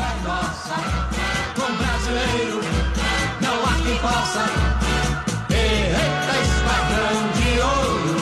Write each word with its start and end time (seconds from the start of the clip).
é 0.00 0.14
nossa. 0.26 0.74
Com 1.54 1.70
brasileiro 1.76 2.58
não 3.40 3.64
há 3.64 3.74
quem 3.82 3.96
possa. 3.98 4.44
Eita, 5.50 6.36
de 7.34 7.60
ouro. 7.60 8.16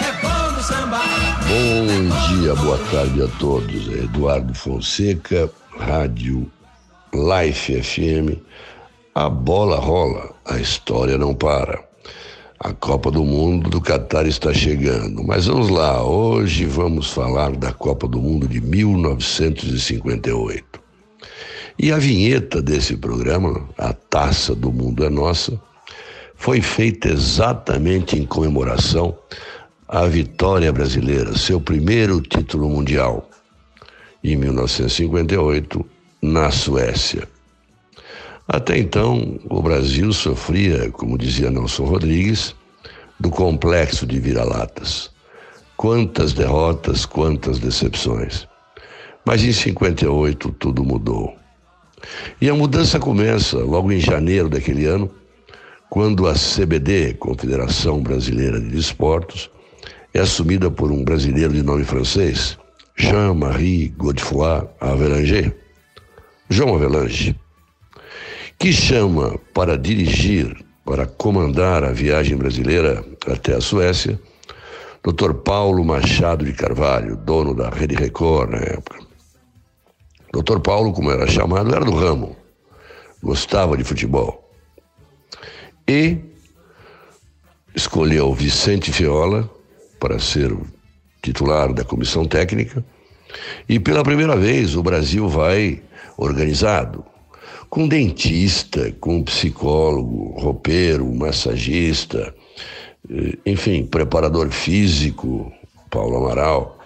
É 0.00 0.12
bom 0.22 0.44
no 0.52 0.62
samba. 0.62 1.00
Bom 1.48 2.08
dia, 2.28 2.54
boa 2.54 2.78
tarde 2.90 3.22
a 3.22 3.28
todos. 3.38 3.88
Eduardo 3.88 4.54
Fonseca, 4.54 5.50
Rádio 5.78 6.50
Life 7.12 7.82
FM. 7.82 8.38
A 9.14 9.28
bola 9.28 9.78
rola, 9.78 10.34
a 10.46 10.58
história 10.58 11.18
não 11.18 11.34
para. 11.34 11.84
A 12.58 12.72
Copa 12.72 13.10
do 13.10 13.22
Mundo 13.24 13.68
do 13.68 13.78
Catar 13.80 14.26
está 14.26 14.54
chegando. 14.54 15.24
Mas 15.24 15.46
vamos 15.46 15.68
lá, 15.68 16.00
hoje 16.02 16.64
vamos 16.64 17.10
falar 17.10 17.56
da 17.56 17.72
Copa 17.72 18.06
do 18.06 18.20
Mundo 18.20 18.46
de 18.46 18.60
1958. 18.60 20.81
E 21.82 21.90
a 21.90 21.98
vinheta 21.98 22.62
desse 22.62 22.96
programa, 22.96 23.68
A 23.76 23.92
Taça 23.92 24.54
do 24.54 24.70
Mundo 24.70 25.04
é 25.04 25.10
Nossa, 25.10 25.60
foi 26.36 26.60
feita 26.60 27.08
exatamente 27.08 28.16
em 28.16 28.24
comemoração 28.24 29.18
à 29.88 30.06
vitória 30.06 30.72
brasileira, 30.72 31.36
seu 31.36 31.60
primeiro 31.60 32.20
título 32.20 32.68
mundial, 32.68 33.28
em 34.22 34.36
1958, 34.36 35.84
na 36.22 36.52
Suécia. 36.52 37.28
Até 38.46 38.78
então, 38.78 39.40
o 39.50 39.60
Brasil 39.60 40.12
sofria, 40.12 40.88
como 40.92 41.18
dizia 41.18 41.50
Nelson 41.50 41.86
Rodrigues, 41.86 42.54
do 43.18 43.28
complexo 43.28 44.06
de 44.06 44.20
vira-latas. 44.20 45.10
Quantas 45.76 46.32
derrotas, 46.32 47.04
quantas 47.04 47.58
decepções. 47.58 48.46
Mas 49.26 49.42
em 49.42 49.52
58 49.52 50.48
tudo 50.60 50.84
mudou. 50.84 51.41
E 52.40 52.48
a 52.48 52.54
mudança 52.54 52.98
começa 52.98 53.58
logo 53.58 53.92
em 53.92 54.00
janeiro 54.00 54.48
daquele 54.48 54.86
ano, 54.86 55.10
quando 55.90 56.26
a 56.26 56.34
CBD, 56.34 57.14
Confederação 57.14 58.02
Brasileira 58.02 58.60
de 58.60 58.68
Desportos, 58.68 59.50
é 60.14 60.20
assumida 60.20 60.70
por 60.70 60.90
um 60.90 61.04
brasileiro 61.04 61.52
de 61.52 61.62
nome 61.62 61.84
francês, 61.84 62.58
Jean-Marie 62.96 63.88
Godefroy 63.96 64.66
Avelanger, 64.80 65.54
João 66.48 66.74
Avelange 66.74 67.36
que 68.62 68.72
chama 68.72 69.36
para 69.52 69.76
dirigir, 69.76 70.64
para 70.84 71.04
comandar 71.04 71.82
a 71.82 71.90
viagem 71.90 72.36
brasileira 72.36 73.04
até 73.26 73.56
a 73.56 73.60
Suécia, 73.60 74.20
Dr. 75.02 75.34
Paulo 75.34 75.84
Machado 75.84 76.44
de 76.44 76.52
Carvalho, 76.52 77.16
dono 77.16 77.56
da 77.56 77.70
Rede 77.70 77.96
Record 77.96 78.52
na 78.52 78.58
época. 78.58 79.01
Dr. 80.32 80.60
Paulo, 80.60 80.92
como 80.92 81.10
era 81.10 81.26
chamado, 81.26 81.74
era 81.74 81.84
do 81.84 81.94
ramo, 81.94 82.34
gostava 83.22 83.76
de 83.76 83.84
futebol. 83.84 84.50
E 85.86 86.18
escolheu 87.74 88.32
Vicente 88.32 88.92
Fiola 88.92 89.48
para 90.00 90.18
ser 90.18 90.56
titular 91.22 91.72
da 91.72 91.84
comissão 91.84 92.24
técnica. 92.24 92.84
E 93.68 93.78
pela 93.78 94.02
primeira 94.02 94.36
vez 94.36 94.74
o 94.74 94.82
Brasil 94.82 95.28
vai 95.28 95.82
organizado, 96.16 97.04
com 97.70 97.88
dentista, 97.88 98.92
com 99.00 99.22
psicólogo, 99.22 100.38
roupeiro, 100.38 101.06
massagista, 101.14 102.34
eh, 103.08 103.38
enfim, 103.46 103.84
preparador 103.86 104.50
físico, 104.50 105.50
Paulo 105.90 106.16
Amaral, 106.16 106.78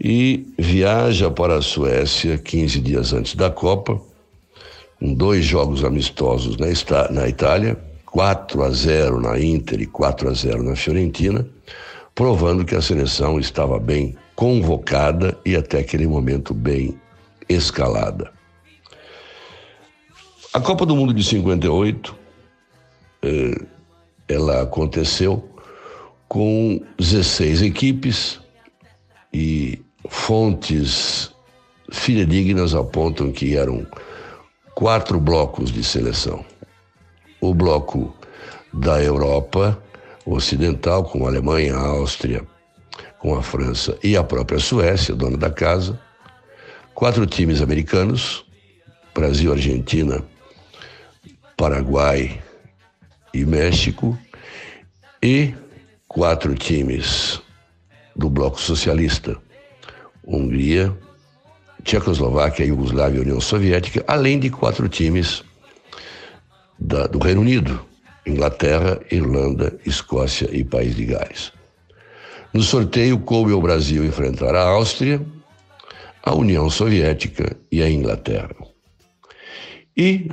e 0.00 0.46
viaja 0.58 1.30
para 1.30 1.56
a 1.56 1.62
Suécia 1.62 2.38
15 2.38 2.80
dias 2.80 3.12
antes 3.12 3.34
da 3.34 3.50
Copa, 3.50 4.00
com 4.98 5.12
dois 5.14 5.44
jogos 5.44 5.84
amistosos 5.84 6.56
na, 6.56 6.66
na 7.10 7.28
Itália, 7.28 7.78
4 8.06 8.62
a 8.62 8.70
0 8.70 9.20
na 9.20 9.38
Inter 9.40 9.80
e 9.80 9.86
4 9.86 10.28
a 10.28 10.32
0 10.32 10.62
na 10.62 10.76
Fiorentina, 10.76 11.46
provando 12.14 12.64
que 12.64 12.74
a 12.74 12.82
seleção 12.82 13.38
estava 13.38 13.78
bem 13.78 14.16
convocada 14.34 15.36
e 15.44 15.56
até 15.56 15.80
aquele 15.80 16.06
momento 16.06 16.54
bem 16.54 16.98
escalada. 17.48 18.32
A 20.52 20.60
Copa 20.60 20.86
do 20.86 20.96
Mundo 20.96 21.12
de 21.12 21.22
58, 21.22 22.16
eh, 23.22 23.66
ela 24.28 24.62
aconteceu 24.62 25.48
com 26.28 26.80
16 26.98 27.62
equipes 27.62 28.40
e 29.32 29.80
fontes 30.08 31.32
fidedignas 31.90 32.74
apontam 32.74 33.30
que 33.32 33.56
eram 33.56 33.86
quatro 34.74 35.20
blocos 35.20 35.70
de 35.70 35.82
seleção. 35.84 36.44
O 37.40 37.54
bloco 37.54 38.14
da 38.72 39.02
Europa 39.02 39.80
Ocidental, 40.26 41.04
com 41.04 41.24
a 41.24 41.28
Alemanha, 41.28 41.74
a 41.74 41.86
Áustria, 41.86 42.46
com 43.18 43.34
a 43.34 43.42
França 43.42 43.98
e 44.02 44.16
a 44.16 44.22
própria 44.22 44.58
Suécia, 44.58 45.14
dona 45.14 45.36
da 45.36 45.50
casa. 45.50 45.98
Quatro 46.94 47.24
times 47.26 47.62
americanos, 47.62 48.44
Brasil, 49.14 49.52
Argentina, 49.52 50.22
Paraguai 51.56 52.42
e 53.32 53.44
México, 53.44 54.18
e 55.22 55.54
quatro 56.06 56.54
times 56.54 57.40
do 58.14 58.28
Bloco 58.28 58.60
Socialista, 58.60 59.36
Hungria, 60.28 60.94
Tchecoslováquia, 61.82 62.66
Iugoslávia 62.66 63.18
e 63.18 63.22
União 63.22 63.40
Soviética, 63.40 64.04
além 64.06 64.38
de 64.38 64.50
quatro 64.50 64.88
times 64.88 65.42
da, 66.78 67.06
do 67.06 67.18
Reino 67.18 67.40
Unido, 67.40 67.80
Inglaterra, 68.26 69.00
Irlanda, 69.10 69.78
Escócia 69.86 70.48
e 70.52 70.62
País 70.62 70.94
de 70.94 71.06
Gales. 71.06 71.52
No 72.52 72.62
sorteio, 72.62 73.18
coube 73.18 73.52
ao 73.52 73.62
Brasil 73.62 74.04
enfrentar 74.04 74.54
a 74.54 74.62
Áustria, 74.62 75.20
a 76.22 76.34
União 76.34 76.68
Soviética 76.68 77.56
e 77.72 77.82
a 77.82 77.90
Inglaterra. 77.90 78.54
E 79.96 80.28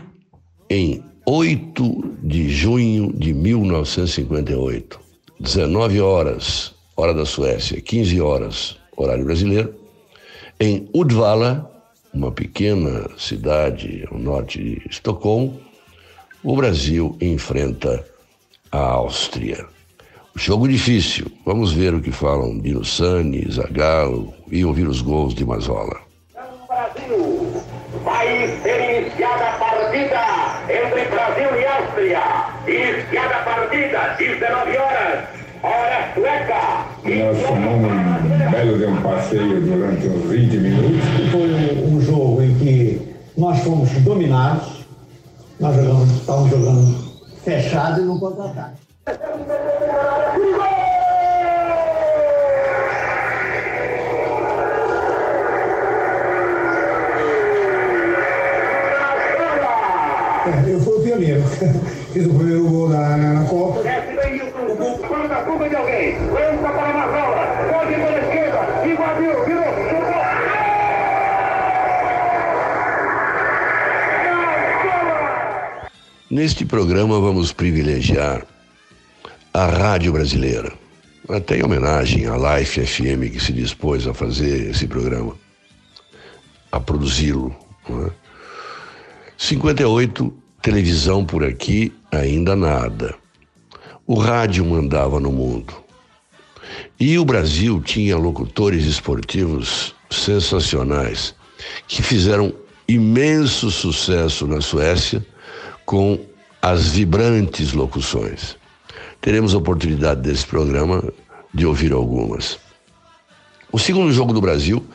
em 0.69 1.03
8 1.25 2.17
de 2.23 2.49
junho 2.49 3.13
de 3.13 3.33
1958, 3.33 4.99
19 5.39 6.01
horas, 6.01 6.75
hora 6.95 7.13
da 7.13 7.25
Suécia, 7.25 7.81
15 7.81 8.21
horas, 8.21 8.77
horário 8.95 9.25
brasileiro, 9.25 9.84
em 10.59 10.89
Udvala, 10.93 11.69
uma 12.13 12.31
pequena 12.31 13.09
cidade 13.17 14.07
ao 14.09 14.17
norte 14.17 14.63
de 14.63 14.81
Estocolmo, 14.89 15.59
o 16.43 16.55
Brasil 16.55 17.17
enfrenta 17.19 18.05
a 18.71 18.79
Áustria. 18.79 19.65
Jogo 20.35 20.67
difícil. 20.67 21.31
Vamos 21.45 21.71
ver 21.71 21.93
o 21.93 22.01
que 22.01 22.11
falam 22.11 22.59
Dino 22.59 22.83
Sani, 22.83 23.49
Zagallo 23.49 24.33
e 24.51 24.63
ouvir 24.65 24.87
os 24.87 25.01
gols 25.01 25.33
de 25.33 25.45
Mazola. 25.45 25.97
Brasil, 26.67 27.63
vai 28.03 28.47
ser 28.61 29.01
iniciada 29.01 29.45
a 29.45 29.57
partida 29.57 30.21
entre 30.69 31.05
Brasil 31.05 31.49
e 31.59 31.65
Áustria. 31.65 32.21
Iniciada 32.67 33.35
a 33.35 33.43
partida, 33.43 34.15
19 34.19 34.77
horas. 34.77 34.94
Nós 36.15 37.43
tomamos 37.45 37.91
um 37.91 38.51
belo 38.51 38.77
de 38.77 38.85
um 38.85 39.01
passeio 39.01 39.61
durante 39.61 40.07
uns 40.07 40.29
20 40.29 40.57
minutos. 40.57 41.01
Foi 41.29 41.85
um 41.85 41.99
jogo 41.99 42.41
em 42.41 42.55
que 42.55 43.15
nós 43.37 43.59
fomos 43.59 43.89
dominados, 44.01 44.85
nós 45.59 45.75
jogamos, 45.75 46.09
estávamos 46.11 46.49
jogando 46.51 46.95
fechado 47.43 48.01
e 48.01 48.05
no 48.05 48.17
contra-ataque. 48.17 48.77
É, 60.47 60.73
eu 60.73 60.79
fui 60.79 60.93
o 60.93 61.01
pioneiro. 61.01 61.43
Fiz 62.13 62.25
o 62.25 62.33
primeiro 62.33 62.69
gol 62.69 62.87
na, 62.87 63.17
na, 63.17 63.33
na 63.33 63.43
Copa. 63.49 63.83
Desce 63.83 64.15
daí 64.15 64.41
o 64.41 64.51
gol, 65.45 65.57
planta 65.57 65.69
a 65.69 65.69
curva 65.69 65.69
de 65.69 65.75
alguém. 65.75 66.17
Lança 66.29 66.69
para 66.69 66.93
Mazola. 66.93 67.45
Pode 67.71 67.93
pela 67.93 68.19
esquerda. 68.19 68.59
Invadiu, 68.85 69.45
virou, 69.45 69.73
chutou. 69.89 70.25
Neste 76.29 76.65
programa 76.65 77.19
vamos 77.19 77.53
privilegiar 77.53 78.45
a 79.53 79.65
Rádio 79.67 80.11
Brasileira, 80.11 80.73
até 81.29 81.57
em 81.57 81.63
homenagem 81.63 82.27
à 82.27 82.57
Life 82.57 82.85
FM 82.85 83.31
que 83.31 83.39
se 83.39 83.53
dispôs 83.53 84.05
a 84.05 84.13
fazer 84.13 84.69
esse 84.69 84.85
programa, 84.85 85.33
a 86.71 86.79
produzi-lo. 86.79 87.55
É? 87.89 88.11
58, 89.37 90.33
televisão 90.61 91.23
por 91.23 91.43
aqui, 91.43 91.93
ainda 92.11 92.55
nada. 92.55 93.15
O 94.07 94.19
rádio 94.19 94.63
mandava 94.63 95.19
no 95.19 95.31
mundo. 95.31 95.73
E 96.99 97.17
o 97.17 97.25
Brasil 97.25 97.81
tinha 97.81 98.15
locutores 98.15 98.85
esportivos 98.85 99.95
sensacionais 100.11 101.33
que 101.87 102.03
fizeram 102.03 102.53
imenso 102.87 103.71
sucesso 103.71 104.45
na 104.45 104.61
Suécia 104.61 105.25
com 105.87 106.19
as 106.61 106.89
vibrantes 106.89 107.73
locuções. 107.73 108.55
Teremos 109.21 109.55
oportunidade 109.55 110.21
desse 110.21 110.45
programa 110.45 111.03
de 111.51 111.65
ouvir 111.65 111.91
algumas. 111.91 112.59
O 113.71 113.79
segundo 113.79 114.11
jogo 114.11 114.33
do 114.33 114.41
Brasil, 114.41 114.85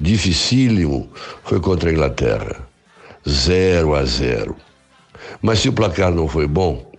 dificílimo, 0.00 1.10
foi 1.42 1.58
contra 1.58 1.90
a 1.90 1.92
Inglaterra. 1.92 2.68
0 3.28 3.96
a 3.96 4.04
0. 4.04 4.56
Mas 5.40 5.58
se 5.58 5.68
o 5.68 5.72
placar 5.72 6.12
não 6.12 6.28
foi 6.28 6.46
bom, 6.46 6.91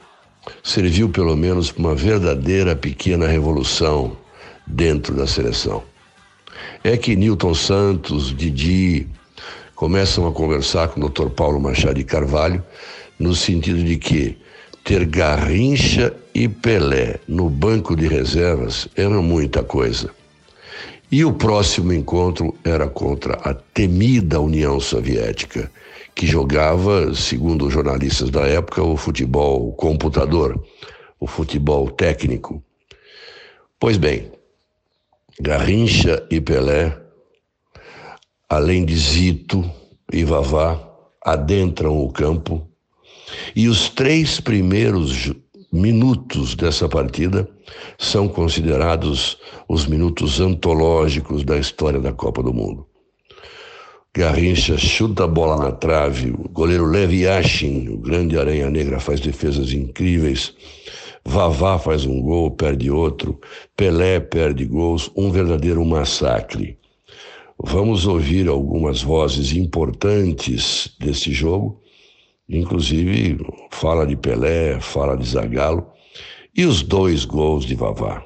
serviu 0.64 1.10
pelo 1.10 1.36
menos 1.36 1.72
para 1.72 1.80
uma 1.82 1.96
verdadeira 1.96 2.76
pequena 2.76 3.28
revolução 3.28 4.18
dentro 4.66 5.16
da 5.16 5.28
seleção. 5.28 5.84
É 6.84 6.98
que 6.98 7.16
Newton 7.16 7.54
Santos, 7.54 8.36
Didi, 8.36 9.08
começam 9.76 10.28
a 10.28 10.32
conversar 10.32 10.90
com 10.90 11.02
o 11.02 11.10
Dr. 11.10 11.30
Paulo 11.30 11.60
Machado 11.60 11.96
de 11.96 12.04
Carvalho, 12.04 12.64
no 13.20 13.36
sentido 13.36 13.84
de 13.84 13.98
que 13.98 14.38
ter 14.84 15.06
Garrincha 15.06 16.14
e 16.34 16.48
Pelé 16.48 17.20
no 17.28 17.50
banco 17.50 17.96
de 17.96 18.08
reservas 18.08 18.88
era 18.96 19.22
muita 19.22 19.64
coisa. 19.64 20.10
E 21.12 21.24
o 21.24 21.32
próximo 21.32 21.94
encontro 21.94 22.56
era 22.64 22.88
contra 22.88 23.36
a 23.36 23.54
temida 23.54 24.42
União 24.42 24.80
Soviética, 24.80 25.72
que 26.16 26.28
jogava, 26.28 27.14
segundo 27.14 27.68
os 27.68 27.74
jornalistas 27.74 28.30
da 28.30 28.42
época, 28.48 28.84
o 28.84 28.96
futebol 28.96 29.74
computador, 29.74 30.64
o 31.20 31.28
futebol 31.28 31.90
técnico. 31.90 32.64
Pois 33.80 33.98
bem, 33.98 34.32
Garrincha 35.40 36.26
e 36.30 36.40
Pelé, 36.40 36.98
além 38.48 38.86
de 38.86 38.96
Zito 38.98 39.70
e 40.12 40.24
Vavá, 40.24 40.80
adentram 41.26 41.98
o 41.98 42.12
campo 42.12 42.68
e 43.56 43.68
os 43.68 43.90
três 43.90 44.40
primeiros 44.40 45.34
minutos 45.72 46.54
dessa 46.54 46.88
partida 46.88 47.50
são 47.98 48.28
considerados 48.28 49.40
os 49.68 49.88
minutos 49.88 50.40
antológicos 50.40 51.44
da 51.44 51.58
história 51.58 52.00
da 52.00 52.14
Copa 52.14 52.44
do 52.44 52.54
Mundo. 52.54 52.88
Garrincha 54.16 54.78
chuta 54.78 55.24
a 55.24 55.28
bola 55.28 55.58
na 55.58 55.72
trave, 55.72 56.32
o 56.32 56.50
goleiro 56.50 56.86
Levi 56.86 57.22
Yashin, 57.24 57.90
o 57.90 57.98
grande 57.98 58.38
aranha 58.38 58.70
negra, 58.70 59.00
faz 59.00 59.20
defesas 59.20 59.74
incríveis. 59.74 60.54
Vavá 61.26 61.80
faz 61.80 62.06
um 62.06 62.22
gol, 62.22 62.52
perde 62.52 62.92
outro. 62.92 63.40
Pelé 63.76 64.20
perde 64.20 64.66
gols, 64.66 65.10
um 65.16 65.32
verdadeiro 65.32 65.84
massacre. 65.84 66.78
Vamos 67.58 68.06
ouvir 68.06 68.48
algumas 68.48 69.02
vozes 69.02 69.54
importantes 69.54 70.96
desse 71.00 71.32
jogo 71.32 71.84
Inclusive, 72.50 73.38
fala 73.72 74.06
de 74.06 74.16
Pelé, 74.16 74.80
fala 74.80 75.16
de 75.16 75.26
Zagallo 75.26 75.88
e 76.56 76.66
os 76.66 76.84
dois 76.84 77.26
gols 77.26 77.66
de 77.66 77.74
Vavá. 77.74 78.24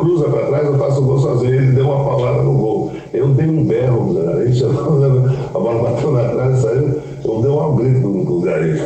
Cruza 0.00 0.28
para 0.28 0.46
trás, 0.46 0.66
eu 0.66 0.78
faço 0.78 1.00
o 1.00 1.04
gol 1.04 1.18
sozinho. 1.18 1.54
Ele 1.54 1.72
deu 1.72 1.84
uma 1.84 2.04
paulada 2.04 2.42
no 2.42 2.54
gol. 2.54 2.92
Eu 3.12 3.28
dei 3.28 3.48
um 3.48 3.64
berro, 3.64 4.16
a 5.54 5.58
bola 5.58 5.90
bateu 5.90 6.10
na 6.10 6.28
trás, 6.30 6.58
saiu. 6.60 7.00
Eu 7.24 7.42
dei 7.42 7.50
um 7.50 7.76
grito 7.76 8.00
no 8.00 8.22
lugar 8.24 8.58
aí. 8.58 8.76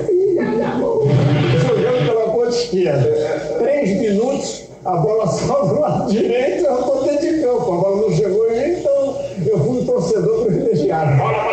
Jogando 1.60 2.06
pela 2.06 2.30
ponta 2.32 2.48
esquerda. 2.48 3.58
Três 3.58 4.00
minutos, 4.00 4.64
a 4.84 4.96
bola 4.96 5.26
só 5.28 5.64
do 5.64 5.80
lado 5.80 6.10
direito, 6.10 6.66
eu 6.66 6.78
estou 6.80 7.04
dentro 7.04 7.20
de 7.20 7.42
campo. 7.42 7.72
A 7.72 7.76
bola 7.76 7.96
não 8.02 8.10
chegou 8.10 8.50
em 8.50 8.58
mim, 8.58 8.80
então 8.80 9.16
eu 9.46 9.58
fui 9.58 9.80
um 9.80 9.86
torcedor 9.86 10.44
privilegiado. 10.44 11.43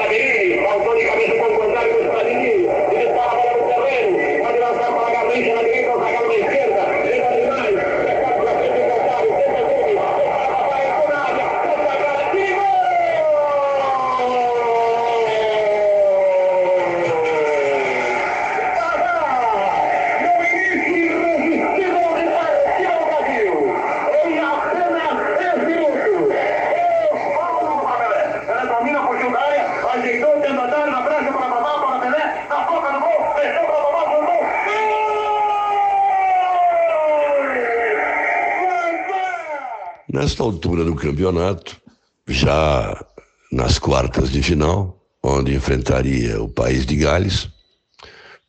Nesta 40.13 40.43
altura 40.43 40.83
do 40.83 40.93
campeonato, 40.93 41.79
já 42.27 43.01
nas 43.49 43.79
quartas 43.79 44.29
de 44.29 44.43
final, 44.43 45.01
onde 45.23 45.55
enfrentaria 45.55 46.41
o 46.43 46.49
país 46.49 46.85
de 46.85 46.97
Gales, 46.97 47.47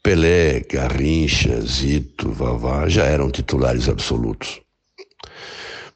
Pelé, 0.03 0.59
Garrincha, 0.69 1.61
Zito, 1.61 2.33
Vavá 2.33 2.89
já 2.89 3.05
eram 3.05 3.31
titulares 3.31 3.89
absolutos. 3.89 4.61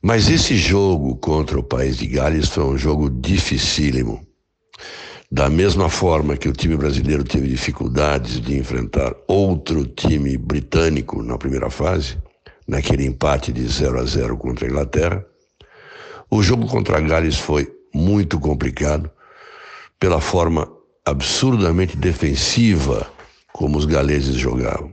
Mas 0.01 0.31
esse 0.31 0.57
jogo 0.57 1.17
contra 1.17 1.59
o 1.59 1.65
país 1.65 1.97
de 1.97 2.07
Gales 2.07 2.49
foi 2.49 2.63
um 2.63 2.79
jogo 2.79 3.11
dificílimo. 3.11 4.25
Da 5.33 5.51
mesma 5.51 5.89
forma 5.89 6.37
que 6.37 6.49
o 6.49 6.53
time 6.53 6.77
brasileiro 6.77 7.25
teve 7.25 7.49
dificuldades 7.49 8.41
de 8.41 8.57
enfrentar 8.57 9.17
outro 9.27 9.85
time 9.85 10.39
britânico 10.39 11.21
na 11.25 11.37
primeira 11.37 11.69
fase, 11.71 12.17
naquele 12.69 13.05
empate 13.05 13.53
de 13.53 13.67
0 13.67 13.99
a 13.99 14.05
0 14.05 14.37
contra 14.37 14.65
a 14.65 14.71
Inglaterra, 14.71 15.27
o 16.31 16.43
jogo 16.43 16.67
contra 16.67 17.01
Gales 17.01 17.37
foi 17.37 17.73
muito 17.95 18.39
complicado 18.39 19.11
pela 19.99 20.21
forma 20.21 20.71
absurdamente 21.05 21.97
defensiva 21.97 23.11
como 23.53 23.79
os 23.79 23.85
galeses 23.85 24.37
jogavam. 24.37 24.93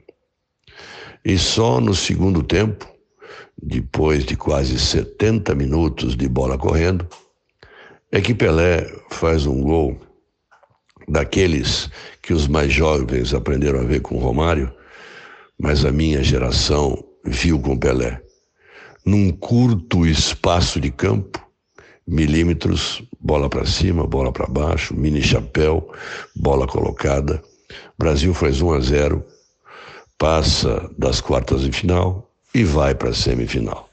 E 1.26 1.38
só 1.38 1.80
no 1.82 1.94
segundo 1.94 2.44
tempo, 2.44 2.88
depois 3.62 4.26
de 4.26 4.36
quase 4.36 4.80
70 4.80 5.56
minutos 5.56 6.16
de 6.16 6.28
bola 6.28 6.58
correndo, 6.58 7.08
é 8.12 8.22
que 8.22 8.34
Pelé 8.34 8.86
faz 9.10 9.46
um 9.46 9.62
gol 9.62 10.00
daqueles 11.08 11.90
que 12.22 12.34
os 12.34 12.48
mais 12.48 12.72
jovens 12.72 13.34
aprenderam 13.34 13.80
a 13.80 13.84
ver 13.84 14.02
com 14.02 14.18
Romário, 14.18 14.72
mas 15.58 15.84
a 15.84 15.92
minha 15.92 16.24
geração 16.24 17.04
viu 17.26 17.60
com 17.60 17.78
Pelé. 17.78 18.22
Num 19.06 19.32
curto 19.32 20.06
espaço 20.06 20.80
de 20.80 20.90
campo, 20.90 21.46
milímetros, 22.08 23.04
bola 23.20 23.50
para 23.50 23.66
cima, 23.66 24.08
bola 24.08 24.32
para 24.32 24.48
baixo, 24.48 24.96
mini 24.96 25.22
chapéu, 25.22 25.92
bola 26.36 26.66
colocada. 26.66 27.42
Brasil 27.98 28.34
faz 28.34 28.62
1 28.62 28.74
a 28.74 28.80
0, 28.80 29.26
passa 30.18 30.90
das 30.98 31.20
quartas 31.20 31.62
de 31.62 31.72
final 31.72 32.32
e 32.54 32.64
vai 32.64 32.96
para 32.96 33.10
a 33.10 33.14
semifinal. 33.14 33.90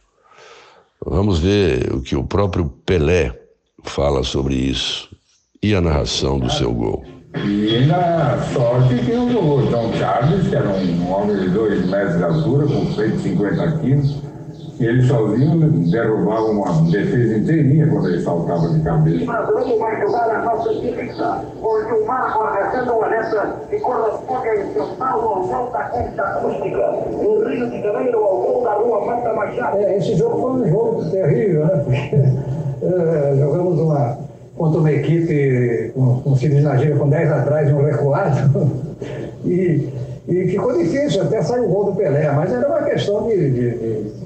Vamos 1.04 1.40
ver 1.40 1.92
o 1.92 2.00
que 2.00 2.14
o 2.14 2.22
próprio 2.22 2.66
Pelé 2.86 3.36
fala 3.82 4.22
sobre 4.22 4.54
isso 4.54 5.08
e 5.62 5.74
a 5.74 5.80
narração 5.80 6.38
do 6.38 6.50
seu 6.52 6.72
gol. 6.72 7.04
E 7.34 7.86
na 7.86 8.42
sorte 8.52 8.94
que 9.04 9.12
o 9.12 9.66
John 9.70 9.92
Charles, 9.98 10.48
que 10.48 10.54
era 10.54 10.68
um 10.68 11.10
homem 11.10 11.40
de 11.40 11.48
2 11.50 11.86
metros 11.88 12.16
de 12.16 12.24
altura, 12.24 12.66
com 12.66 12.92
150 12.92 13.78
quilos, 13.78 14.29
ele 14.86 15.02
sozinho 15.02 15.70
derrubava 15.90 16.46
uma 16.46 16.72
defesa 16.90 17.36
inteirinha 17.38 17.86
quando 17.88 18.08
ele 18.08 18.22
saltava 18.22 18.68
de 18.68 18.80
cabeça. 18.80 19.24
brasileiro 19.26 19.78
vai 19.78 20.00
jogar 20.00 20.30
a 20.30 20.42
nossa 20.44 20.70
fixa. 20.70 21.44
O 21.62 21.80
Gilmar 21.84 22.54
recebe 22.54 22.90
uma 22.90 23.08
nessa 23.08 23.56
e 23.70 23.78
corresponde 23.78 24.48
em 24.48 24.72
São 24.74 24.94
Paulo 24.96 25.28
ao 25.28 25.46
gol 25.46 25.70
da 25.72 25.84
Concha 25.84 26.22
Acústica. 26.22 26.92
No 27.12 27.48
Rio 27.48 27.70
de 27.70 27.82
Janeiro, 27.82 28.18
ao 28.18 28.36
gol 28.40 28.62
da 28.64 28.72
Rua 28.74 29.04
Mata 29.06 29.32
Machado. 29.34 29.76
É, 29.78 29.96
esse 29.98 30.14
jogo 30.16 30.40
foi 30.40 30.50
um 30.62 30.68
jogo 30.70 31.10
terrível, 31.10 31.66
né? 31.66 31.84
Porque 31.84 32.16
é, 32.86 33.36
jogamos 33.38 33.78
uma, 33.80 34.18
contra 34.56 34.80
uma 34.80 34.92
equipe 34.92 35.92
com, 35.94 36.20
com 36.22 36.36
Cidade 36.36 36.62
Nagira 36.62 36.96
com 36.96 37.08
10 37.08 37.32
atrás 37.32 37.68
e 37.68 37.72
um 37.72 37.84
recuado. 37.84 38.70
E, 39.42 39.88
e 40.28 40.48
ficou 40.48 40.76
difícil, 40.76 41.22
até 41.22 41.40
saiu 41.40 41.64
o 41.64 41.68
gol 41.68 41.84
do 41.86 41.92
Pelé, 41.96 42.30
mas 42.30 42.52
era 42.52 42.68
uma 42.68 42.82
questão 42.82 43.26
de. 43.26 43.36
de- 43.36 43.70
de- 43.70 44.19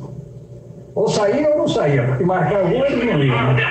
ou 0.95 1.09
saía 1.09 1.49
ou 1.51 1.59
não 1.59 1.69
saía, 1.69 2.05
porque 2.05 2.25
marcar 2.25 2.63
gol 2.63 2.87
eles 2.87 3.05
não 3.05 3.23
iam. 3.23 3.55
né? 3.55 3.63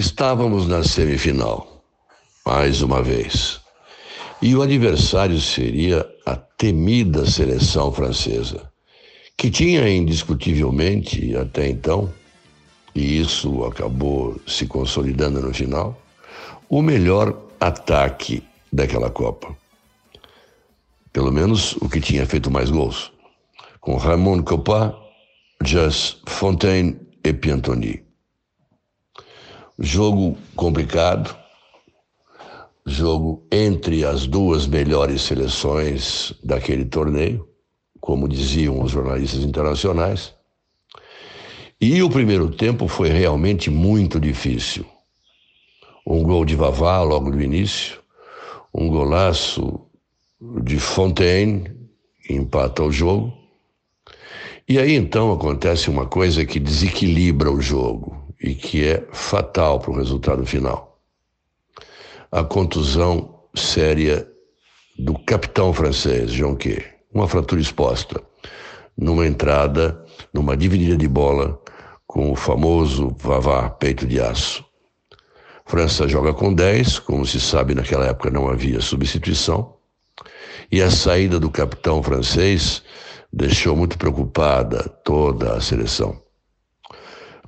Estávamos 0.00 0.66
na 0.66 0.82
semifinal, 0.82 1.84
mais 2.46 2.80
uma 2.80 3.02
vez. 3.02 3.60
E 4.40 4.56
o 4.56 4.62
adversário 4.62 5.38
seria 5.38 6.08
a 6.24 6.34
temida 6.36 7.26
seleção 7.26 7.92
francesa, 7.92 8.72
que 9.36 9.50
tinha 9.50 9.86
indiscutivelmente, 9.86 11.36
até 11.36 11.68
então, 11.68 12.10
e 12.94 13.20
isso 13.20 13.62
acabou 13.62 14.40
se 14.46 14.66
consolidando 14.66 15.38
no 15.42 15.52
final, 15.52 16.00
o 16.70 16.80
melhor 16.80 17.38
ataque 17.60 18.42
daquela 18.72 19.10
Copa. 19.10 19.54
Pelo 21.12 21.30
menos 21.30 21.76
o 21.76 21.90
que 21.90 22.00
tinha 22.00 22.24
feito 22.24 22.50
mais 22.50 22.70
gols. 22.70 23.12
Com 23.82 23.96
Ramon 23.96 24.42
Coppa, 24.42 24.98
Just 25.62 26.22
Fontaine 26.26 26.98
e 27.22 27.34
Piantoni. 27.34 28.09
Jogo 29.82 30.36
complicado, 30.54 31.34
jogo 32.84 33.46
entre 33.50 34.04
as 34.04 34.26
duas 34.26 34.66
melhores 34.66 35.22
seleções 35.22 36.34
daquele 36.44 36.84
torneio, 36.84 37.48
como 37.98 38.28
diziam 38.28 38.82
os 38.82 38.90
jornalistas 38.90 39.42
internacionais. 39.42 40.34
E 41.80 42.02
o 42.02 42.10
primeiro 42.10 42.50
tempo 42.50 42.86
foi 42.88 43.08
realmente 43.08 43.70
muito 43.70 44.20
difícil. 44.20 44.84
Um 46.06 46.22
gol 46.24 46.44
de 46.44 46.56
Vavá 46.56 47.00
logo 47.02 47.30
no 47.30 47.40
início, 47.40 48.00
um 48.74 48.86
golaço 48.86 49.80
de 50.62 50.78
Fontaine, 50.78 51.72
que 52.22 52.34
empata 52.34 52.82
o 52.82 52.92
jogo. 52.92 53.32
E 54.68 54.78
aí 54.78 54.94
então 54.94 55.32
acontece 55.32 55.88
uma 55.88 56.04
coisa 56.04 56.44
que 56.44 56.60
desequilibra 56.60 57.50
o 57.50 57.62
jogo 57.62 58.19
e 58.40 58.54
que 58.54 58.86
é 58.86 59.06
fatal 59.12 59.78
para 59.78 59.90
o 59.90 59.96
resultado 59.96 60.44
final. 60.46 60.98
A 62.32 62.42
contusão 62.42 63.40
séria 63.54 64.26
do 64.98 65.18
capitão 65.18 65.72
francês, 65.72 66.32
Jonquet, 66.32 66.84
uma 67.12 67.28
fratura 67.28 67.60
exposta, 67.60 68.22
numa 68.96 69.26
entrada, 69.26 70.04
numa 70.32 70.56
dividida 70.56 70.96
de 70.96 71.08
bola 71.08 71.60
com 72.06 72.30
o 72.32 72.36
famoso 72.36 73.14
Vavá, 73.18 73.68
peito 73.70 74.06
de 74.06 74.20
aço. 74.20 74.64
França 75.64 76.08
joga 76.08 76.34
com 76.34 76.52
10, 76.52 76.98
como 77.00 77.24
se 77.24 77.40
sabe, 77.40 77.74
naquela 77.74 78.06
época 78.06 78.30
não 78.30 78.48
havia 78.48 78.80
substituição. 78.80 79.76
E 80.70 80.82
a 80.82 80.90
saída 80.90 81.38
do 81.38 81.50
capitão 81.50 82.02
francês 82.02 82.82
deixou 83.32 83.76
muito 83.76 83.96
preocupada 83.96 84.88
toda 85.04 85.54
a 85.54 85.60
seleção. 85.60 86.20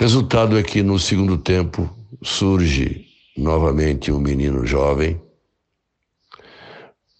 Resultado 0.02 0.58
é 0.58 0.64
que 0.64 0.82
no 0.82 0.98
segundo 0.98 1.38
tempo 1.38 1.88
surge 2.24 3.06
novamente 3.36 4.10
um 4.10 4.18
menino 4.18 4.66
jovem, 4.66 5.22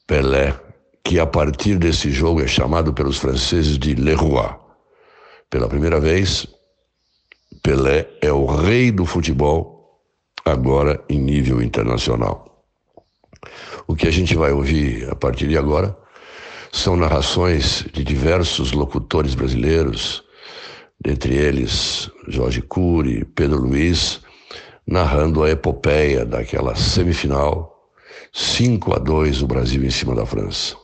Pelé, 0.05 0.53
que 1.05 1.21
a 1.21 1.25
partir 1.25 1.79
desse 1.79 2.11
jogo 2.11 2.43
é 2.43 2.49
chamado 2.49 2.93
pelos 2.93 3.19
franceses 3.19 3.79
de 3.79 3.95
Leroy. 3.95 4.57
Pela 5.49 5.69
primeira 5.69 6.01
vez, 6.01 6.45
Pelé 7.63 8.09
é 8.21 8.33
o 8.33 8.47
rei 8.47 8.91
do 8.91 9.07
futebol, 9.07 10.03
agora 10.45 11.01
em 11.09 11.21
nível 11.21 11.63
internacional. 11.63 12.65
O 13.87 13.95
que 13.95 14.09
a 14.09 14.11
gente 14.11 14.35
vai 14.35 14.51
ouvir 14.51 15.09
a 15.09 15.15
partir 15.15 15.47
de 15.47 15.57
agora 15.57 15.97
são 16.73 16.97
narrações 16.97 17.87
de 17.93 18.03
diversos 18.03 18.73
locutores 18.73 19.37
brasileiros, 19.37 20.25
dentre 21.03 21.35
eles 21.35 22.11
Jorge 22.33 22.63
Cury, 22.63 23.25
Pedro 23.25 23.59
Luiz, 23.59 24.21
narrando 24.87 25.43
a 25.43 25.51
epopeia 25.51 26.25
daquela 26.25 26.75
semifinal, 26.77 27.77
5 28.33 28.95
a 28.95 28.99
2 28.99 29.43
o 29.43 29.47
Brasil 29.47 29.85
em 29.85 29.91
cima 29.91 30.15
da 30.15 30.25
França. 30.25 30.77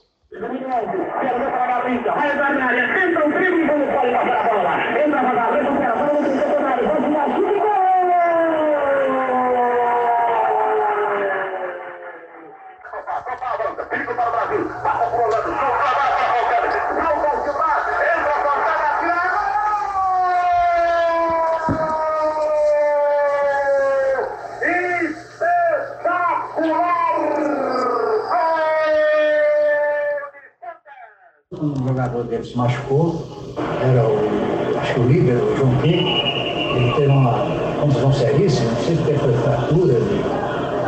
Dele 32.38 32.45
se 32.45 32.57
machucou, 32.57 33.54
era 33.83 34.07
o, 34.07 34.78
acho 34.78 34.95
que 34.95 35.00
o 35.00 35.09
líder, 35.09 35.37
o 35.37 35.57
João 35.57 35.76
P. 35.78 35.88
Ele 35.88 36.92
teve 36.95 37.09
uma 37.09 37.35
contusão 37.80 38.12
seríssima, 38.12 38.71
não 38.71 38.83
sei 38.83 38.97
se 38.97 39.02
teve 39.02 39.18
fratura 39.18 39.95
de 39.95 40.23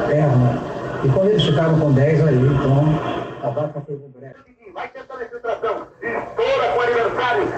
perna. 0.06 0.62
E 1.04 1.08
quando 1.08 1.28
eles 1.30 1.42
ficaram 1.42 1.78
com 1.78 1.92
10 1.92 2.26
aí, 2.26 2.36
então 2.36 2.84
a 3.42 3.50
vaca 3.50 3.80
pro 3.80 3.96
breve. 3.96 4.34
Vai 4.74 4.88
tentando 4.88 5.20
a 5.20 5.24
infiltração. 5.24 5.86
Estoura 6.00 6.68
com 6.72 6.78
o 6.78 6.82
aniversário. 6.82 7.48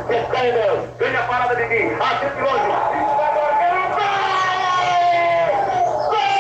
Vem 0.99 1.16
a 1.16 1.22
parada 1.25 1.56
de 1.56 1.62
mim. 1.68 1.92
Atende 2.00 2.40
longe. 2.40 2.68
Gol 6.08 6.32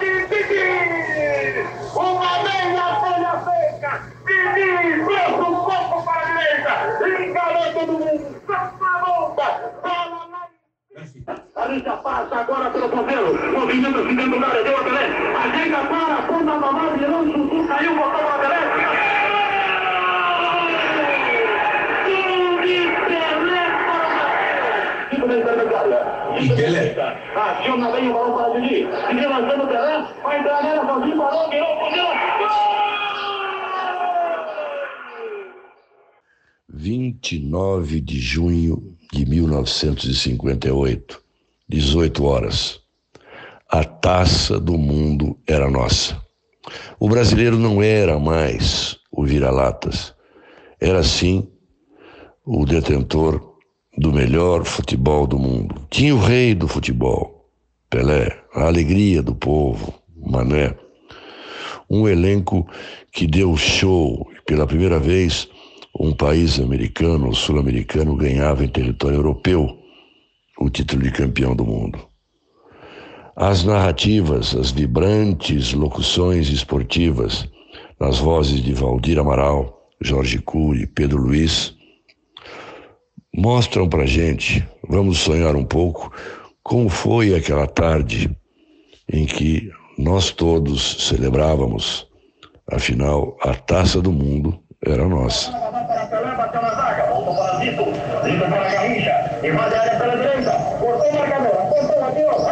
de 0.00 0.12
Didi! 0.26 1.66
Uma 1.94 2.32
meia 2.42 2.86
folha 3.00 3.32
seca. 3.44 3.92
Didi, 4.26 5.04
trouxe 5.04 5.40
um 5.40 5.54
pouco 5.54 5.96
para 6.04 6.20
a 6.20 6.24
direita. 6.24 6.72
Encarou 7.22 7.66
todo 7.72 7.92
mundo. 7.92 8.26
Só 8.46 8.58
na 8.80 8.92
bomba. 9.04 9.48
Bola 9.82 10.20
lá. 10.32 10.42
Ali 11.56 11.78
passa 12.38 12.40
agora 12.40 12.70
pelo 12.70 12.88
ponteiro. 12.88 13.52
Movimento 13.52 14.06
se 14.06 14.14
dentro 14.14 14.40
da 14.40 14.46
área. 14.48 14.62
Deu 14.62 14.76
a 14.76 14.84
Pelé. 14.84 15.08
Ajeita 15.36 15.78
para. 15.86 16.22
Ponta 16.22 16.44
normal. 16.44 16.96
Virou 16.96 17.20
um 17.20 17.32
chuchu. 17.32 17.66
Caiu. 17.66 17.96
Botou 17.96 18.10
para 18.10 18.34
a 18.34 18.38
Pelé. 18.38 18.58
Pelé 26.56 26.92
o 26.92 26.94
da. 26.94 27.16
Aciona 27.36 27.90
bem 27.90 28.08
o 28.10 28.14
balão 28.14 28.36
para 28.36 28.60
Didi. 28.60 28.86
Didi 29.10 29.26
lançando 29.26 29.64
o 29.64 29.66
Pelé. 29.66 30.06
Vai 30.22 30.38
entrar 30.38 30.62
nela. 30.62 30.86
Sozinho. 30.86 31.18
Parou. 31.18 31.50
Virou. 31.50 31.76
Gol! 31.90 32.14
29 36.70 38.00
de 38.00 38.20
junho 38.20 38.96
de 39.12 39.26
1958, 39.26 41.20
18 41.68 42.24
horas. 42.24 42.80
A 43.70 43.84
taça 43.84 44.58
do 44.58 44.78
mundo 44.78 45.38
era 45.46 45.70
nossa. 45.70 46.18
O 46.98 47.08
brasileiro 47.08 47.58
não 47.58 47.82
era 47.82 48.18
mais 48.18 48.96
o 49.12 49.24
vira-latas, 49.24 50.14
era 50.80 51.02
sim 51.02 51.46
o 52.44 52.64
detentor 52.64 53.56
do 53.96 54.12
melhor 54.12 54.64
futebol 54.64 55.26
do 55.26 55.38
mundo. 55.38 55.86
Tinha 55.90 56.14
o 56.14 56.20
rei 56.20 56.54
do 56.54 56.66
futebol, 56.66 57.50
Pelé, 57.90 58.34
a 58.54 58.66
alegria 58.66 59.22
do 59.22 59.34
povo, 59.34 59.92
Mané. 60.16 60.74
Um 61.90 62.08
elenco 62.08 62.66
que 63.12 63.26
deu 63.26 63.56
show 63.56 64.26
pela 64.46 64.66
primeira 64.66 64.98
vez 64.98 65.48
um 65.98 66.12
país 66.12 66.60
americano 66.60 67.26
ou 67.26 67.34
sul-americano 67.34 68.14
ganhava 68.14 68.64
em 68.64 68.68
território 68.68 69.16
europeu 69.16 69.77
o 70.60 70.68
título 70.68 71.02
de 71.02 71.10
campeão 71.10 71.54
do 71.54 71.64
mundo. 71.64 71.98
As 73.36 73.62
narrativas, 73.64 74.54
as 74.56 74.70
vibrantes 74.70 75.72
locuções 75.72 76.48
esportivas, 76.48 77.48
nas 78.00 78.18
vozes 78.18 78.62
de 78.62 78.72
Valdir 78.72 79.18
Amaral, 79.18 79.88
Jorge 80.00 80.38
Cury, 80.38 80.86
Pedro 80.86 81.22
Luiz, 81.22 81.74
mostram 83.34 83.88
para 83.88 84.06
gente, 84.06 84.66
vamos 84.88 85.18
sonhar 85.18 85.54
um 85.54 85.64
pouco, 85.64 86.12
como 86.62 86.88
foi 86.88 87.34
aquela 87.34 87.66
tarde 87.66 88.30
em 89.12 89.24
que 89.26 89.70
nós 89.96 90.30
todos 90.30 91.06
celebrávamos, 91.08 92.06
afinal, 92.70 93.36
a 93.42 93.54
taça 93.54 94.00
do 94.00 94.12
mundo 94.12 94.58
era 94.84 95.08
nossa. 95.08 95.50
para 95.50 96.06
Pelé, 96.06 96.36
bateu 96.36 96.62
na 96.62 96.70
zaga, 96.70 97.10
voltou 97.10 97.34
para 97.34 97.58
Zito, 97.58 97.84
Zito 98.24 98.48
para 98.48 98.70
Garrincha, 98.70 99.40
invade 99.44 99.74
a 99.74 99.80
área 99.80 99.98
pela 99.98 100.16
direita, 100.16 100.52
cortou 100.78 101.10
o 101.10 101.14
marcador, 101.14 101.60
apontou, 101.60 102.00
bateu, 102.00 102.48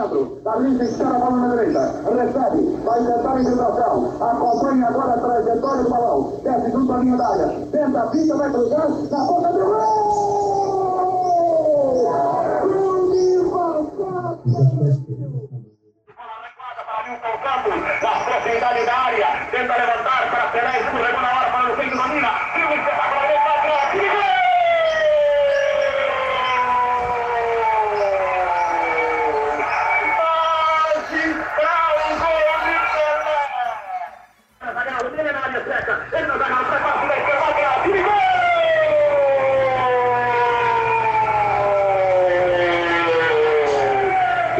Bola 0.00 0.08
centro, 0.08 0.40
Carlinhos 0.42 0.80
espera 0.80 1.10
a 1.10 1.18
bola 1.18 1.36
na 1.36 1.48
direita. 1.48 1.80
Recebe. 2.08 2.76
Vai 2.84 3.04
tentar 3.04 3.34
a 3.34 3.40
infiltração. 3.40 4.12
Acompanha 4.20 4.88
agora 4.88 5.12
a 5.12 5.18
trajetória 5.18 5.82
do 5.82 5.90
balão. 5.90 6.40
Desce 6.42 6.70
junto 6.70 6.92
à 6.92 6.98
linha 6.98 7.16
da 7.16 7.28
área. 7.28 7.48
Tenta 7.70 8.00
a 8.00 8.06
pista, 8.06 8.36
vai 8.36 8.50
cruzar. 8.50 8.88
Na 8.88 9.26
ponta 9.26 9.52
do 9.52 9.58
gol! 9.58 10.30
Na 18.02 18.10
proximidade 18.24 18.86
da 18.86 18.94
área, 18.94 19.26
tenta 19.50 19.76
levantar 19.76 20.30
para 20.30 20.48
Pelé, 20.48 20.72
segundo 20.84 21.02
regular 21.02 21.22
na 21.22 21.40
hora, 21.40 21.50
para 21.50 21.72
o 21.72 21.76
fim, 21.76 21.90
domina, 21.90 22.30
tira 22.54 22.68
o 22.68 22.74
espetacular, 22.74 23.24
ele 23.24 23.38
vai 23.38 23.58
atrás, 23.58 23.94
e 23.94 23.96
Magistral 31.10 31.90
gol 31.96 32.12
de 32.20 32.30
Pelé! 32.30 33.30
Zagueiro, 34.74 35.20
ele 35.20 35.32
na 35.32 35.40
área 35.40 35.60
seca, 35.64 35.94
ele 36.12 36.26
na 36.26 36.36
zagueiro, 36.38 36.64
prepara-se 36.64 37.06
da 37.08 37.16
esquerda, 37.16 37.40
vai 37.40 37.50
atrás, 37.50 37.86
e 37.86 37.90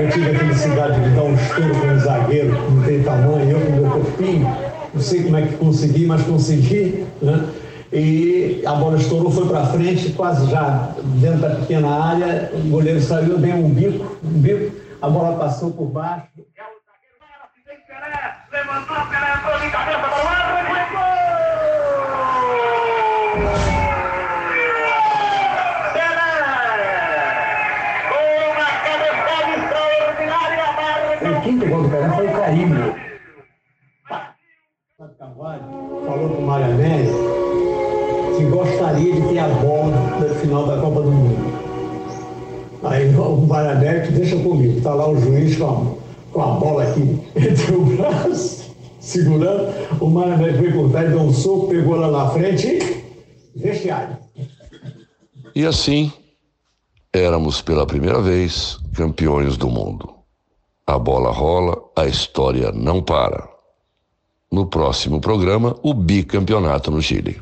Eu 0.01 0.09
de 0.89 1.11
dar 1.11 1.23
um 1.23 1.35
estouro 1.35 1.75
com 1.81 1.87
um 1.87 1.99
zagueiro 1.99 2.57
que 2.57 2.71
não 2.73 2.83
tem 2.83 3.03
tamanho, 3.03 3.51
eu 3.51 3.61
com 3.61 3.73
meu 3.73 3.91
corpinho. 3.91 4.57
Não 4.95 5.01
sei 5.01 5.23
como 5.23 5.37
é 5.37 5.43
que 5.43 5.57
consegui, 5.57 6.07
mas 6.07 6.23
consegui. 6.23 7.07
Né? 7.21 7.45
E 7.93 8.63
a 8.65 8.75
bola 8.75 8.97
estourou, 8.97 9.31
foi 9.31 9.47
para 9.49 9.67
frente, 9.67 10.13
quase 10.13 10.49
já 10.51 10.95
dentro 11.21 11.41
da 11.41 11.51
pequena 11.57 11.89
área. 11.89 12.51
O 12.55 12.71
goleiro 12.71 13.01
saiu, 13.01 13.37
deu 13.39 13.57
um 13.57 13.71
bico, 13.71 14.17
um 14.25 14.39
bico, 14.41 14.77
a 15.03 15.09
bola 15.09 15.37
passou 15.39 15.73
por 15.73 15.87
baixo. 15.87 16.27
Levantou 18.53 18.97
a 18.97 19.07
Pelé, 19.07 19.35
entrou 19.35 19.61
de 19.61 19.71
cabeça 19.71 19.99
para 19.99 20.09
o 20.09 20.90
Américo 36.71 37.31
que 38.37 38.45
gostaria 38.47 39.15
de 39.15 39.29
ter 39.29 39.39
a 39.39 39.49
bola 39.49 40.19
no 40.19 40.35
final 40.37 40.67
da 40.67 40.81
Copa 40.81 41.03
do 41.03 41.11
Mundo. 41.11 41.61
Aí 42.83 43.13
o 43.15 43.53
Américo 43.53 44.13
deixa 44.13 44.37
comigo, 44.37 44.79
está 44.79 44.95
lá 44.95 45.09
o 45.11 45.21
juiz 45.21 45.57
com 45.57 45.67
a, 45.67 46.33
com 46.33 46.43
a 46.43 46.47
bola 46.59 46.85
aqui 46.85 47.21
entre 47.37 47.75
o 47.75 47.85
braço, 47.85 48.75
segurando. 48.99 49.73
O 50.01 50.07
Américo 50.07 50.63
veio 50.63 50.73
por 50.73 50.91
trás, 50.91 51.11
deu 51.11 51.21
um 51.21 51.33
soco, 51.33 51.69
pegou 51.69 51.97
lá 51.97 52.11
na 52.11 52.31
frente 52.31 52.67
e 53.55 53.59
vestiário. 53.59 54.17
E 55.55 55.67
assim, 55.67 56.11
éramos 57.13 57.61
pela 57.61 57.85
primeira 57.85 58.21
vez 58.21 58.79
campeões 58.95 59.57
do 59.57 59.69
mundo. 59.69 60.15
A 60.87 60.99
bola 60.99 61.31
rola, 61.31 61.77
a 61.97 62.07
história 62.07 62.73
não 62.73 63.03
para. 63.03 63.50
No 64.53 64.67
próximo 64.67 65.21
programa, 65.21 65.77
o 65.81 65.95
bicampeonato 65.95 66.91
no 66.91 67.01
Chile. 67.01 67.41